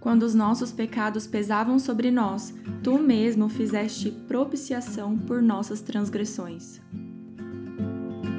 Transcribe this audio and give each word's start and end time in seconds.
Quando 0.00 0.22
os 0.22 0.34
nossos 0.34 0.72
pecados 0.72 1.26
pesavam 1.26 1.78
sobre 1.78 2.10
nós, 2.10 2.54
tu 2.82 2.98
mesmo 2.98 3.50
fizeste 3.50 4.10
propiciação 4.10 5.18
por 5.18 5.42
nossas 5.42 5.82
transgressões. 5.82 6.80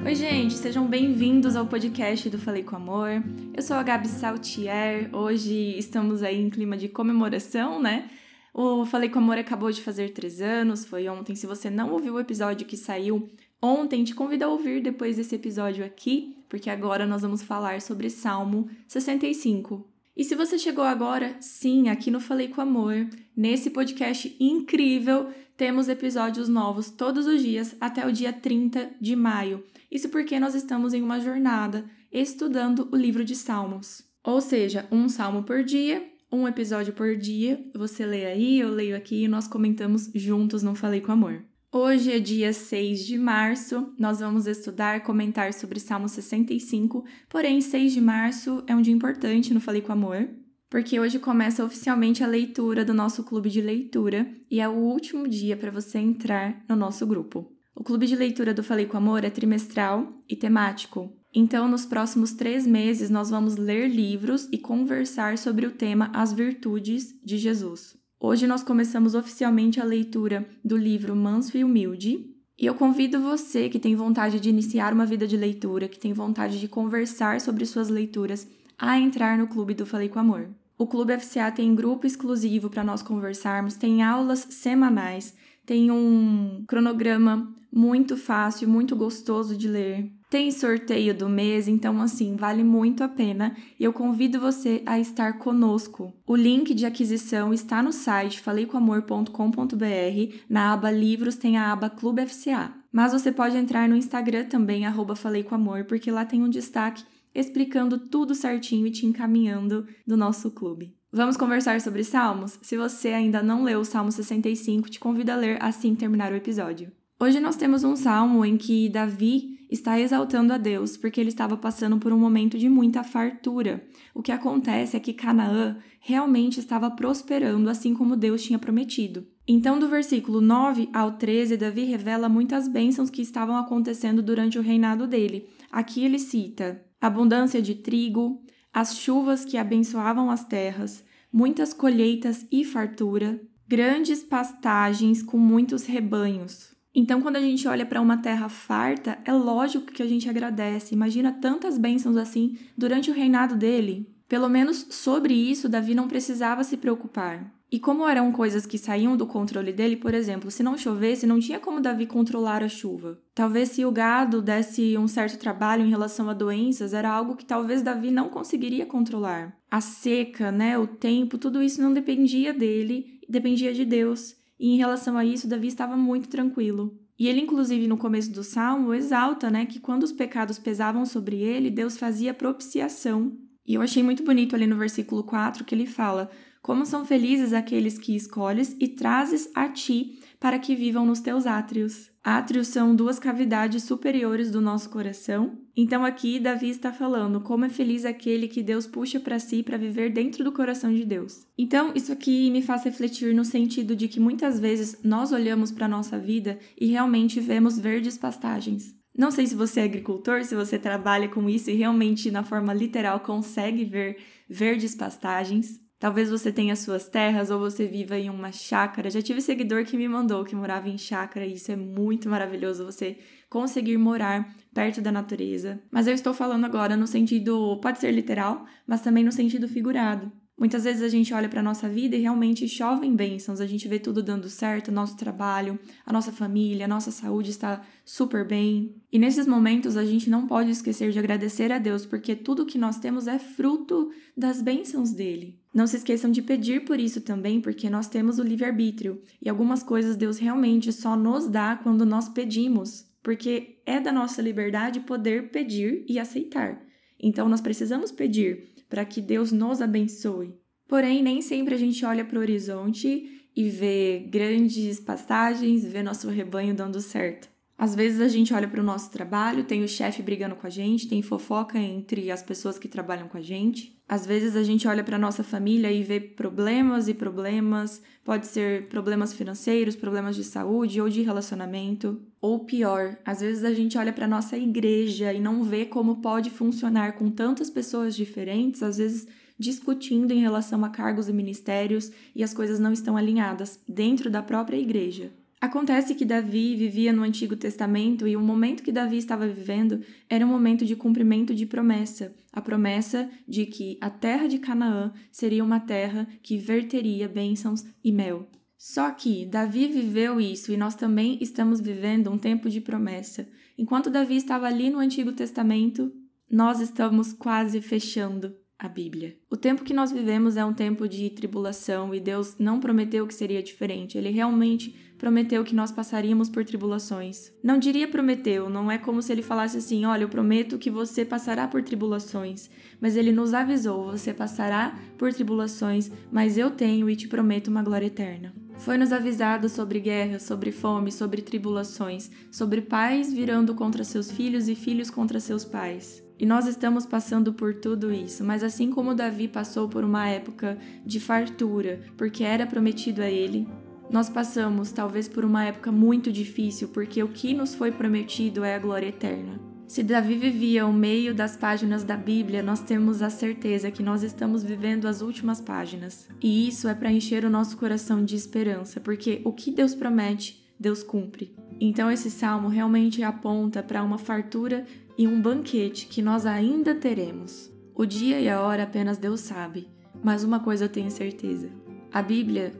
Oi, 0.03 0.15
gente, 0.15 0.55
sejam 0.55 0.87
bem-vindos 0.87 1.55
ao 1.55 1.67
podcast 1.67 2.27
do 2.31 2.39
Falei 2.39 2.63
com 2.63 2.75
Amor. 2.75 3.23
Eu 3.53 3.61
sou 3.61 3.77
a 3.77 3.83
Gabi 3.83 4.07
Saltier. 4.07 5.15
Hoje 5.15 5.77
estamos 5.77 6.23
aí 6.23 6.41
em 6.41 6.49
clima 6.49 6.75
de 6.75 6.89
comemoração, 6.89 7.79
né? 7.79 8.09
O 8.51 8.83
Falei 8.87 9.09
com 9.09 9.19
Amor 9.19 9.37
acabou 9.37 9.71
de 9.71 9.83
fazer 9.83 10.13
três 10.13 10.41
anos, 10.41 10.83
foi 10.83 11.07
ontem. 11.07 11.35
Se 11.35 11.45
você 11.45 11.69
não 11.69 11.91
ouviu 11.91 12.15
o 12.15 12.19
episódio 12.19 12.65
que 12.65 12.75
saiu 12.75 13.29
ontem, 13.61 14.03
te 14.03 14.15
convido 14.15 14.45
a 14.45 14.47
ouvir 14.47 14.81
depois 14.81 15.17
desse 15.17 15.35
episódio 15.35 15.85
aqui, 15.85 16.35
porque 16.49 16.71
agora 16.71 17.05
nós 17.05 17.21
vamos 17.21 17.43
falar 17.43 17.81
sobre 17.81 18.09
Salmo 18.09 18.67
65. 18.87 19.90
E 20.15 20.23
se 20.23 20.35
você 20.35 20.57
chegou 20.57 20.83
agora, 20.83 21.37
sim, 21.39 21.89
aqui 21.89 22.11
no 22.11 22.19
Falei 22.19 22.49
com 22.49 22.61
Amor, 22.61 23.07
nesse 23.35 23.69
podcast 23.69 24.35
incrível, 24.39 25.29
temos 25.55 25.87
episódios 25.87 26.49
novos 26.49 26.89
todos 26.89 27.27
os 27.27 27.41
dias 27.41 27.75
até 27.79 28.05
o 28.05 28.11
dia 28.11 28.33
30 28.33 28.91
de 28.99 29.15
maio. 29.15 29.63
Isso 29.89 30.09
porque 30.09 30.39
nós 30.39 30.55
estamos 30.55 30.93
em 30.93 31.01
uma 31.01 31.19
jornada 31.19 31.85
estudando 32.11 32.89
o 32.91 32.95
livro 32.95 33.23
de 33.23 33.35
Salmos. 33.35 34.03
Ou 34.23 34.41
seja, 34.41 34.87
um 34.91 35.07
salmo 35.07 35.43
por 35.43 35.63
dia, 35.63 36.05
um 36.31 36.47
episódio 36.47 36.93
por 36.93 37.15
dia. 37.15 37.63
Você 37.73 38.05
lê 38.05 38.25
aí, 38.25 38.59
eu 38.59 38.69
leio 38.69 38.95
aqui 38.95 39.23
e 39.23 39.27
nós 39.27 39.47
comentamos 39.47 40.09
juntos 40.13 40.61
no 40.61 40.75
Falei 40.75 41.01
com 41.01 41.11
Amor. 41.11 41.43
Hoje 41.73 42.11
é 42.11 42.19
dia 42.19 42.51
6 42.51 43.05
de 43.05 43.17
março, 43.17 43.93
nós 43.97 44.19
vamos 44.19 44.45
estudar, 44.45 45.03
comentar 45.03 45.53
sobre 45.53 45.79
Salmo 45.79 46.09
65, 46.09 47.05
porém 47.29 47.61
6 47.61 47.93
de 47.93 48.01
março 48.01 48.61
é 48.67 48.75
um 48.75 48.81
dia 48.81 48.93
importante 48.93 49.53
no 49.53 49.61
Falei 49.61 49.81
com 49.81 49.93
Amor, 49.93 50.27
porque 50.69 50.99
hoje 50.99 51.17
começa 51.17 51.63
oficialmente 51.63 52.25
a 52.25 52.27
leitura 52.27 52.83
do 52.83 52.93
nosso 52.93 53.23
clube 53.23 53.49
de 53.49 53.61
leitura 53.61 54.29
e 54.49 54.59
é 54.59 54.67
o 54.67 54.73
último 54.73 55.29
dia 55.29 55.55
para 55.55 55.71
você 55.71 55.97
entrar 55.97 56.61
no 56.67 56.75
nosso 56.75 57.07
grupo. 57.07 57.49
O 57.73 57.85
clube 57.85 58.05
de 58.05 58.17
leitura 58.17 58.53
do 58.53 58.65
Falei 58.65 58.85
com 58.85 58.97
Amor 58.97 59.23
é 59.23 59.29
trimestral 59.29 60.11
e 60.27 60.35
temático, 60.35 61.17
então 61.33 61.69
nos 61.69 61.85
próximos 61.85 62.33
três 62.33 62.67
meses 62.67 63.09
nós 63.09 63.29
vamos 63.29 63.55
ler 63.55 63.87
livros 63.87 64.45
e 64.51 64.57
conversar 64.57 65.37
sobre 65.37 65.65
o 65.65 65.71
tema 65.71 66.11
As 66.13 66.33
Virtudes 66.33 67.17
de 67.23 67.37
Jesus. 67.37 68.00
Hoje 68.23 68.45
nós 68.45 68.61
começamos 68.61 69.15
oficialmente 69.15 69.81
a 69.81 69.83
leitura 69.83 70.47
do 70.63 70.77
livro 70.77 71.15
Manso 71.15 71.57
e 71.57 71.63
Humilde, 71.63 72.23
e 72.55 72.67
eu 72.67 72.75
convido 72.75 73.19
você 73.19 73.67
que 73.67 73.79
tem 73.79 73.95
vontade 73.95 74.39
de 74.39 74.47
iniciar 74.47 74.93
uma 74.93 75.07
vida 75.07 75.25
de 75.25 75.35
leitura, 75.35 75.87
que 75.87 75.97
tem 75.97 76.13
vontade 76.13 76.59
de 76.59 76.67
conversar 76.67 77.41
sobre 77.41 77.65
suas 77.65 77.89
leituras, 77.89 78.47
a 78.77 78.99
entrar 78.99 79.39
no 79.39 79.47
Clube 79.47 79.73
do 79.73 79.87
Falei 79.87 80.07
com 80.07 80.19
Amor. 80.19 80.49
O 80.77 80.85
Clube 80.85 81.17
FCA 81.17 81.51
tem 81.51 81.73
grupo 81.73 82.05
exclusivo 82.05 82.69
para 82.69 82.83
nós 82.83 83.01
conversarmos, 83.01 83.75
tem 83.75 84.03
aulas 84.03 84.45
semanais, 84.51 85.33
tem 85.65 85.89
um 85.89 86.63
cronograma 86.67 87.51
muito 87.73 88.15
fácil, 88.15 88.69
muito 88.69 88.95
gostoso 88.95 89.57
de 89.57 89.67
ler. 89.67 90.11
Tem 90.31 90.49
sorteio 90.49 91.13
do 91.13 91.27
mês, 91.27 91.67
então 91.67 92.01
assim, 92.01 92.37
vale 92.37 92.63
muito 92.63 93.03
a 93.03 93.09
pena 93.09 93.53
e 93.77 93.83
eu 93.83 93.91
convido 93.91 94.39
você 94.39 94.81
a 94.85 94.97
estar 94.97 95.39
conosco. 95.39 96.13
O 96.25 96.37
link 96.37 96.73
de 96.73 96.85
aquisição 96.85 97.53
está 97.53 97.83
no 97.83 97.91
site 97.91 98.39
faleicomamor.com.br. 98.39 100.35
Na 100.47 100.71
aba 100.71 100.89
Livros 100.89 101.35
tem 101.35 101.57
a 101.57 101.73
aba 101.73 101.89
Clube 101.89 102.25
FCA. 102.25 102.73
Mas 102.93 103.11
você 103.11 103.29
pode 103.29 103.57
entrar 103.57 103.89
no 103.89 103.95
Instagram 103.97 104.45
também, 104.45 104.85
arroba 104.85 105.17
Falei 105.17 105.43
com 105.43 105.53
Amor, 105.53 105.83
porque 105.83 106.09
lá 106.09 106.23
tem 106.23 106.41
um 106.41 106.49
destaque 106.49 107.03
explicando 107.35 107.99
tudo 107.99 108.33
certinho 108.33 108.87
e 108.87 108.91
te 108.91 109.05
encaminhando 109.05 109.85
do 110.07 110.15
nosso 110.15 110.49
clube. 110.49 110.95
Vamos 111.11 111.35
conversar 111.35 111.81
sobre 111.81 112.05
Salmos? 112.05 112.57
Se 112.61 112.77
você 112.77 113.09
ainda 113.09 113.43
não 113.43 113.65
leu 113.65 113.81
o 113.81 113.85
Salmo 113.85 114.13
65, 114.13 114.89
te 114.89 114.97
convido 114.97 115.33
a 115.33 115.35
ler 115.35 115.61
assim 115.61 115.93
terminar 115.93 116.31
o 116.31 116.37
episódio. 116.37 116.89
Hoje 117.19 117.41
nós 117.41 117.57
temos 117.57 117.83
um 117.83 117.97
salmo 117.97 118.45
em 118.45 118.55
que 118.55 118.87
Davi 118.87 119.60
está 119.71 119.97
exaltando 119.97 120.51
a 120.51 120.57
Deus 120.57 120.97
porque 120.97 121.19
ele 121.19 121.29
estava 121.29 121.55
passando 121.55 121.97
por 121.97 122.11
um 122.11 122.19
momento 122.19 122.59
de 122.59 122.67
muita 122.67 123.03
fartura. 123.03 123.83
O 124.13 124.21
que 124.21 124.31
acontece 124.31 124.97
é 124.97 124.99
que 124.99 125.13
Canaã 125.13 125.77
realmente 126.01 126.59
estava 126.59 126.91
prosperando 126.91 127.69
assim 127.69 127.93
como 127.93 128.17
Deus 128.17 128.43
tinha 128.43 128.59
prometido. 128.59 129.25
Então, 129.47 129.79
do 129.79 129.87
versículo 129.87 130.41
9 130.41 130.89
ao 130.93 131.13
13, 131.13 131.57
Davi 131.57 131.85
revela 131.85 132.27
muitas 132.27 132.67
bênçãos 132.67 133.09
que 133.09 133.21
estavam 133.21 133.55
acontecendo 133.55 134.21
durante 134.21 134.59
o 134.59 134.61
reinado 134.61 135.07
dele. 135.07 135.47
Aqui 135.71 136.03
ele 136.03 136.19
cita 136.19 136.83
abundância 136.99 137.61
de 137.61 137.73
trigo, 137.75 138.43
as 138.71 138.97
chuvas 138.97 139.43
que 139.43 139.57
abençoavam 139.57 140.29
as 140.29 140.43
terras, 140.43 141.03
muitas 141.33 141.73
colheitas 141.73 142.45
e 142.51 142.63
fartura, 142.63 143.41
grandes 143.67 144.21
pastagens 144.21 145.23
com 145.23 145.37
muitos 145.37 145.85
rebanhos, 145.85 146.75
então, 146.93 147.21
quando 147.21 147.37
a 147.37 147.41
gente 147.41 147.67
olha 147.67 147.85
para 147.85 148.01
uma 148.01 148.17
terra 148.17 148.49
farta, 148.49 149.17
é 149.23 149.31
lógico 149.31 149.91
que 149.91 150.03
a 150.03 150.07
gente 150.07 150.29
agradece. 150.29 150.93
Imagina 150.93 151.31
tantas 151.31 151.77
bênçãos 151.77 152.17
assim 152.17 152.57
durante 152.77 153.09
o 153.09 153.13
reinado 153.13 153.55
dele. 153.55 154.13
Pelo 154.27 154.49
menos 154.49 154.87
sobre 154.91 155.33
isso, 155.33 155.69
Davi 155.69 155.95
não 155.95 156.07
precisava 156.07 156.63
se 156.63 156.77
preocupar. 156.77 157.51
E 157.71 157.79
como 157.79 158.05
eram 158.05 158.33
coisas 158.33 158.65
que 158.65 158.77
saíam 158.77 159.15
do 159.15 159.25
controle 159.25 159.71
dele, 159.71 159.95
por 159.95 160.13
exemplo, 160.13 160.51
se 160.51 160.61
não 160.61 160.77
chovesse, 160.77 161.25
não 161.25 161.39
tinha 161.39 161.57
como 161.57 161.79
Davi 161.79 162.05
controlar 162.05 162.61
a 162.61 162.67
chuva. 162.67 163.17
Talvez 163.33 163.69
se 163.69 163.85
o 163.85 163.91
gado 163.91 164.41
desse 164.41 164.97
um 164.97 165.07
certo 165.07 165.39
trabalho 165.39 165.85
em 165.85 165.89
relação 165.89 166.29
a 166.29 166.33
doenças, 166.33 166.93
era 166.93 167.09
algo 167.09 167.37
que 167.37 167.45
talvez 167.45 167.81
Davi 167.81 168.11
não 168.11 168.27
conseguiria 168.27 168.85
controlar. 168.85 169.57
A 169.69 169.79
seca, 169.79 170.51
né, 170.51 170.77
o 170.77 170.85
tempo, 170.85 171.37
tudo 171.37 171.63
isso 171.63 171.81
não 171.81 171.93
dependia 171.93 172.53
dele, 172.53 173.21
dependia 173.29 173.73
de 173.73 173.85
Deus. 173.85 174.35
E 174.61 174.75
em 174.75 174.77
relação 174.77 175.17
a 175.17 175.25
isso, 175.25 175.47
Davi 175.47 175.65
estava 175.65 175.97
muito 175.97 176.29
tranquilo. 176.29 176.95
E 177.17 177.27
ele, 177.27 177.41
inclusive, 177.41 177.87
no 177.87 177.97
começo 177.97 178.31
do 178.31 178.43
salmo, 178.43 178.93
exalta, 178.93 179.49
né, 179.49 179.65
que 179.65 179.79
quando 179.79 180.03
os 180.03 180.11
pecados 180.11 180.59
pesavam 180.59 181.03
sobre 181.03 181.41
ele, 181.41 181.71
Deus 181.71 181.97
fazia 181.97 182.31
propiciação. 182.31 183.35
E 183.65 183.73
eu 183.73 183.81
achei 183.81 184.03
muito 184.03 184.23
bonito 184.23 184.55
ali 184.55 184.67
no 184.67 184.77
versículo 184.77 185.23
4 185.23 185.65
que 185.65 185.73
ele 185.73 185.87
fala: 185.87 186.29
Como 186.61 186.85
são 186.85 187.03
felizes 187.03 187.53
aqueles 187.53 187.97
que 187.97 188.15
escolhes 188.15 188.75
e 188.79 188.87
trazes 188.87 189.49
a 189.55 189.67
ti 189.67 190.19
para 190.39 190.59
que 190.59 190.75
vivam 190.75 191.05
nos 191.05 191.19
teus 191.19 191.47
átrios. 191.47 192.11
Átrios 192.23 192.67
são 192.67 192.95
duas 192.95 193.17
cavidades 193.17 193.83
superiores 193.83 194.51
do 194.51 194.61
nosso 194.61 194.89
coração. 194.91 195.57
Então 195.75 196.05
aqui 196.05 196.39
Davi 196.39 196.69
está 196.69 196.93
falando 196.93 197.41
como 197.41 197.65
é 197.65 197.69
feliz 197.69 198.05
aquele 198.05 198.47
que 198.47 198.61
Deus 198.61 198.85
puxa 198.85 199.19
para 199.19 199.39
si 199.39 199.63
para 199.63 199.77
viver 199.77 200.13
dentro 200.13 200.43
do 200.43 200.51
coração 200.51 200.93
de 200.93 201.03
Deus. 201.03 201.47
Então 201.57 201.91
isso 201.95 202.11
aqui 202.11 202.51
me 202.51 202.61
faz 202.61 202.83
refletir 202.83 203.33
no 203.33 203.43
sentido 203.43 203.95
de 203.95 204.07
que 204.07 204.19
muitas 204.19 204.59
vezes 204.59 204.99
nós 205.03 205.31
olhamos 205.31 205.71
para 205.71 205.87
nossa 205.87 206.19
vida 206.19 206.59
e 206.79 206.87
realmente 206.87 207.39
vemos 207.39 207.79
verdes 207.79 208.19
pastagens. 208.19 208.95
Não 209.17 209.31
sei 209.31 209.45
se 209.45 209.55
você 209.55 209.81
é 209.81 209.83
agricultor, 209.83 210.43
se 210.43 210.55
você 210.55 210.77
trabalha 210.79 211.27
com 211.27 211.49
isso 211.49 211.69
e 211.69 211.75
realmente 211.75 212.31
na 212.31 212.43
forma 212.43 212.73
literal 212.73 213.19
consegue 213.19 213.83
ver 213.83 214.17
verdes 214.47 214.95
pastagens. 214.95 215.80
Talvez 216.01 216.31
você 216.31 216.51
tenha 216.51 216.75
suas 216.75 217.07
terras 217.07 217.51
ou 217.51 217.59
você 217.59 217.85
viva 217.85 218.17
em 218.17 218.27
uma 218.27 218.51
chácara. 218.51 219.07
Já 219.11 219.21
tive 219.21 219.39
seguidor 219.39 219.85
que 219.85 219.95
me 219.95 220.07
mandou 220.07 220.43
que 220.43 220.55
morava 220.55 220.89
em 220.89 220.97
chácara 220.97 221.45
e 221.45 221.53
isso 221.53 221.71
é 221.71 221.75
muito 221.75 222.27
maravilhoso 222.27 222.83
você 222.83 223.19
conseguir 223.47 223.97
morar 223.99 224.51
perto 224.73 224.99
da 224.99 225.11
natureza. 225.11 225.79
Mas 225.91 226.07
eu 226.07 226.15
estou 226.15 226.33
falando 226.33 226.65
agora 226.65 226.97
no 226.97 227.05
sentido, 227.05 227.79
pode 227.83 227.99
ser 227.99 228.09
literal, 228.09 228.65
mas 228.87 229.01
também 229.01 229.23
no 229.23 229.31
sentido 229.31 229.67
figurado. 229.67 230.31
Muitas 230.61 230.83
vezes 230.83 231.01
a 231.01 231.09
gente 231.09 231.33
olha 231.33 231.49
para 231.49 231.59
a 231.59 231.63
nossa 231.63 231.89
vida 231.89 232.15
e 232.15 232.21
realmente 232.21 232.67
chovem 232.67 233.15
bênçãos, 233.15 233.59
a 233.59 233.65
gente 233.65 233.87
vê 233.87 233.97
tudo 233.97 234.21
dando 234.21 234.47
certo, 234.47 234.91
nosso 234.91 235.17
trabalho, 235.17 235.79
a 236.05 236.13
nossa 236.13 236.31
família, 236.31 236.85
a 236.85 236.87
nossa 236.87 237.09
saúde 237.09 237.49
está 237.49 237.81
super 238.05 238.45
bem. 238.45 238.93
E 239.11 239.17
nesses 239.17 239.47
momentos 239.47 239.97
a 239.97 240.05
gente 240.05 240.29
não 240.29 240.45
pode 240.45 240.69
esquecer 240.69 241.11
de 241.11 241.17
agradecer 241.17 241.71
a 241.71 241.79
Deus, 241.79 242.05
porque 242.05 242.35
tudo 242.35 242.67
que 242.67 242.77
nós 242.77 242.99
temos 242.99 243.25
é 243.25 243.39
fruto 243.39 244.11
das 244.37 244.61
bênçãos 244.61 245.11
dele. 245.11 245.59
Não 245.73 245.87
se 245.87 245.97
esqueçam 245.97 246.29
de 246.29 246.43
pedir 246.43 246.85
por 246.85 246.99
isso 246.99 247.21
também, 247.21 247.59
porque 247.59 247.89
nós 247.89 248.07
temos 248.07 248.37
o 248.37 248.43
livre-arbítrio 248.43 249.19
e 249.41 249.49
algumas 249.49 249.81
coisas 249.81 250.15
Deus 250.15 250.37
realmente 250.37 250.93
só 250.93 251.15
nos 251.15 251.47
dá 251.47 251.75
quando 251.75 252.05
nós 252.05 252.29
pedimos, 252.29 253.07
porque 253.23 253.79
é 253.83 253.99
da 253.99 254.11
nossa 254.11 254.43
liberdade 254.43 254.99
poder 254.99 255.49
pedir 255.49 256.05
e 256.07 256.19
aceitar. 256.19 256.79
Então 257.19 257.49
nós 257.49 257.61
precisamos 257.61 258.11
pedir 258.11 258.69
para 258.91 259.05
que 259.05 259.21
Deus 259.21 259.53
nos 259.53 259.81
abençoe. 259.81 260.53
Porém, 260.85 261.23
nem 261.23 261.41
sempre 261.41 261.73
a 261.73 261.77
gente 261.77 262.03
olha 262.03 262.25
para 262.25 262.37
o 262.37 262.41
horizonte 262.41 263.47
e 263.55 263.69
vê 263.69 264.27
grandes 264.29 264.99
pastagens, 264.99 265.85
vê 265.85 266.03
nosso 266.03 266.27
rebanho 266.27 266.75
dando 266.75 266.99
certo. 266.99 267.49
Às 267.77 267.95
vezes 267.95 268.19
a 268.19 268.27
gente 268.27 268.53
olha 268.53 268.67
para 268.67 268.81
o 268.81 268.83
nosso 268.83 269.09
trabalho, 269.09 269.63
tem 269.63 269.81
o 269.81 269.87
chefe 269.87 270.21
brigando 270.21 270.57
com 270.57 270.67
a 270.67 270.69
gente, 270.69 271.07
tem 271.07 271.21
fofoca 271.21 271.79
entre 271.79 272.29
as 272.29 272.43
pessoas 272.43 272.77
que 272.77 272.89
trabalham 272.89 273.29
com 273.29 273.37
a 273.37 273.41
gente. 273.41 273.97
Às 274.07 274.25
vezes 274.25 274.57
a 274.57 274.61
gente 274.61 274.85
olha 274.85 275.03
para 275.03 275.17
nossa 275.17 275.41
família 275.41 275.89
e 275.89 276.03
vê 276.03 276.19
problemas 276.19 277.07
e 277.07 277.13
problemas, 277.13 278.01
pode 278.25 278.45
ser 278.45 278.89
problemas 278.89 279.31
financeiros, 279.31 279.95
problemas 279.95 280.35
de 280.35 280.43
saúde 280.43 280.99
ou 280.99 281.07
de 281.07 281.21
relacionamento, 281.21 282.21
ou 282.41 282.65
pior, 282.65 283.17
às 283.23 283.39
vezes 283.39 283.63
a 283.63 283.71
gente 283.71 283.97
olha 283.97 284.11
para 284.11 284.27
nossa 284.27 284.57
igreja 284.57 285.31
e 285.31 285.39
não 285.39 285.63
vê 285.63 285.85
como 285.85 286.17
pode 286.17 286.49
funcionar 286.49 287.13
com 287.13 287.29
tantas 287.29 287.69
pessoas 287.69 288.15
diferentes, 288.15 288.81
às 288.81 288.97
vezes 288.97 289.27
discutindo 289.59 290.31
em 290.31 290.39
relação 290.39 290.83
a 290.83 290.89
cargos 290.89 291.29
e 291.29 291.33
ministérios 291.33 292.11
e 292.35 292.43
as 292.43 292.51
coisas 292.51 292.79
não 292.79 292.91
estão 292.91 293.15
alinhadas 293.15 293.79
dentro 293.87 294.27
da 294.31 294.41
própria 294.41 294.77
igreja. 294.77 295.31
Acontece 295.61 296.15
que 296.15 296.25
Davi 296.25 296.75
vivia 296.75 297.13
no 297.13 297.21
Antigo 297.21 297.55
Testamento 297.55 298.27
e 298.27 298.35
o 298.35 298.41
momento 298.41 298.81
que 298.81 298.91
Davi 298.91 299.17
estava 299.17 299.47
vivendo 299.47 300.01
era 300.27 300.43
um 300.43 300.49
momento 300.49 300.83
de 300.83 300.95
cumprimento 300.95 301.53
de 301.53 301.67
promessa, 301.67 302.33
a 302.51 302.59
promessa 302.59 303.29
de 303.47 303.67
que 303.67 303.99
a 304.01 304.09
terra 304.09 304.47
de 304.47 304.57
Canaã 304.57 305.13
seria 305.31 305.63
uma 305.63 305.79
terra 305.79 306.27
que 306.41 306.57
verteria 306.57 307.29
bênçãos 307.29 307.85
e 308.03 308.11
mel. 308.11 308.49
Só 308.81 309.11
que 309.11 309.45
Davi 309.45 309.85
viveu 309.85 310.41
isso 310.41 310.71
e 310.71 310.75
nós 310.75 310.95
também 310.95 311.37
estamos 311.39 311.79
vivendo 311.79 312.31
um 312.31 312.37
tempo 312.37 312.67
de 312.67 312.81
promessa. 312.81 313.47
Enquanto 313.77 314.09
Davi 314.09 314.35
estava 314.35 314.65
ali 314.65 314.89
no 314.89 314.97
Antigo 314.97 315.31
Testamento, 315.33 316.11
nós 316.49 316.79
estamos 316.79 317.31
quase 317.31 317.79
fechando 317.79 318.55
a 318.79 318.89
Bíblia. 318.89 319.37
O 319.51 319.55
tempo 319.55 319.83
que 319.83 319.93
nós 319.93 320.11
vivemos 320.11 320.57
é 320.57 320.65
um 320.65 320.73
tempo 320.73 321.07
de 321.07 321.29
tribulação 321.29 322.11
e 322.15 322.19
Deus 322.19 322.55
não 322.57 322.79
prometeu 322.79 323.27
que 323.27 323.35
seria 323.35 323.61
diferente. 323.61 324.17
Ele 324.17 324.31
realmente 324.31 324.95
prometeu 325.15 325.63
que 325.63 325.75
nós 325.75 325.91
passaríamos 325.91 326.49
por 326.49 326.65
tribulações. 326.65 327.51
Não 327.63 327.77
diria 327.77 328.07
prometeu, 328.07 328.67
não 328.67 328.89
é 328.89 328.97
como 328.97 329.21
se 329.21 329.31
ele 329.31 329.43
falasse 329.43 329.77
assim: 329.77 330.05
olha, 330.05 330.23
eu 330.23 330.29
prometo 330.29 330.79
que 330.79 330.89
você 330.89 331.23
passará 331.23 331.67
por 331.67 331.83
tribulações. 331.83 332.67
Mas 332.99 333.15
ele 333.15 333.31
nos 333.31 333.53
avisou: 333.53 334.05
você 334.05 334.33
passará 334.33 334.99
por 335.19 335.31
tribulações, 335.31 336.09
mas 336.31 336.57
eu 336.57 336.71
tenho 336.71 337.07
e 337.07 337.15
te 337.15 337.27
prometo 337.27 337.67
uma 337.67 337.83
glória 337.83 338.07
eterna. 338.07 338.51
Foi-nos 338.81 339.13
avisado 339.13 339.69
sobre 339.69 339.99
guerras, 339.99 340.41
sobre 340.41 340.71
fome, 340.71 341.11
sobre 341.11 341.43
tribulações, 341.43 342.31
sobre 342.51 342.81
pais 342.81 343.31
virando 343.31 343.75
contra 343.75 344.03
seus 344.03 344.31
filhos 344.31 344.67
e 344.67 344.73
filhos 344.73 345.11
contra 345.11 345.39
seus 345.39 345.63
pais. 345.63 346.23
E 346.39 346.47
nós 346.47 346.65
estamos 346.65 347.05
passando 347.05 347.53
por 347.53 347.75
tudo 347.75 348.11
isso, 348.11 348.43
mas 348.43 348.63
assim 348.63 348.89
como 348.89 349.13
Davi 349.13 349.47
passou 349.47 349.87
por 349.87 350.03
uma 350.03 350.27
época 350.27 350.79
de 351.05 351.19
fartura, 351.19 352.01
porque 352.17 352.43
era 352.43 352.65
prometido 352.65 353.21
a 353.21 353.29
ele, 353.29 353.67
nós 354.09 354.29
passamos 354.29 354.91
talvez 354.91 355.27
por 355.27 355.45
uma 355.45 355.63
época 355.63 355.91
muito 355.91 356.31
difícil, 356.31 356.87
porque 356.87 357.21
o 357.21 357.27
que 357.27 357.53
nos 357.53 357.75
foi 357.75 357.91
prometido 357.91 358.63
é 358.63 358.73
a 358.73 358.79
glória 358.79 359.09
eterna. 359.09 359.70
Se 359.91 360.03
Davi 360.03 360.37
vivia 360.37 360.87
o 360.87 360.93
meio 360.93 361.35
das 361.35 361.57
páginas 361.57 362.01
da 362.01 362.15
Bíblia, 362.15 362.63
nós 362.63 362.79
temos 362.79 363.21
a 363.21 363.29
certeza 363.29 363.91
que 363.91 364.01
nós 364.01 364.23
estamos 364.23 364.63
vivendo 364.63 365.05
as 365.05 365.21
últimas 365.21 365.59
páginas. 365.59 366.29
E 366.41 366.65
isso 366.65 366.87
é 366.87 366.93
para 366.93 367.11
encher 367.11 367.43
o 367.43 367.49
nosso 367.49 367.75
coração 367.75 368.23
de 368.23 368.33
esperança, 368.33 369.01
porque 369.01 369.41
o 369.43 369.51
que 369.51 369.69
Deus 369.69 369.93
promete, 369.93 370.65
Deus 370.79 371.03
cumpre. 371.03 371.53
Então 371.77 372.09
esse 372.09 372.31
salmo 372.31 372.69
realmente 372.69 373.21
aponta 373.21 373.83
para 373.83 374.01
uma 374.01 374.17
fartura 374.17 374.85
e 375.17 375.27
um 375.27 375.41
banquete 375.41 376.05
que 376.05 376.21
nós 376.21 376.45
ainda 376.45 376.95
teremos. 376.95 377.69
O 377.93 378.05
dia 378.05 378.39
e 378.39 378.47
a 378.47 378.61
hora 378.61 378.83
apenas 378.83 379.17
Deus 379.17 379.41
sabe, 379.41 379.89
mas 380.23 380.45
uma 380.45 380.61
coisa 380.61 380.85
eu 380.85 380.89
tenho 380.89 381.11
certeza: 381.11 381.69
a 382.13 382.21
Bíblia 382.21 382.71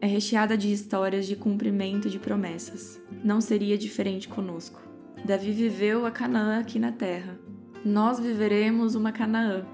é 0.00 0.06
recheada 0.08 0.58
de 0.58 0.72
histórias 0.72 1.28
de 1.28 1.36
cumprimento 1.36 2.10
de 2.10 2.18
promessas. 2.18 3.00
Não 3.22 3.40
seria 3.40 3.78
diferente 3.78 4.26
conosco. 4.26 4.89
Davi 5.24 5.52
viveu 5.52 6.06
a 6.06 6.10
Canaã 6.10 6.58
aqui 6.60 6.78
na 6.78 6.92
terra. 6.92 7.38
Nós 7.84 8.18
viveremos 8.18 8.94
uma 8.94 9.12
Canaã, 9.12 9.66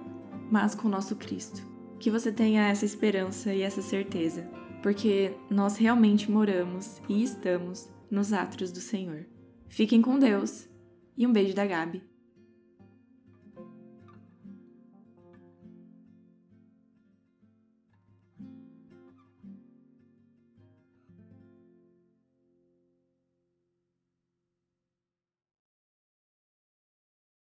mas 0.50 0.74
com 0.74 0.88
nosso 0.88 1.16
Cristo. 1.16 1.62
Que 1.98 2.10
você 2.10 2.30
tenha 2.32 2.68
essa 2.68 2.84
esperança 2.84 3.54
e 3.54 3.62
essa 3.62 3.80
certeza, 3.80 4.42
porque 4.82 5.32
nós 5.48 5.76
realmente 5.76 6.30
moramos 6.30 7.00
e 7.08 7.22
estamos 7.22 7.88
nos 8.10 8.32
átrios 8.32 8.70
do 8.70 8.80
Senhor. 8.80 9.24
Fiquem 9.68 10.02
com 10.02 10.18
Deus 10.18 10.68
e 11.16 11.26
um 11.26 11.32
beijo 11.32 11.54
da 11.54 11.64
Gabi. 11.64 12.02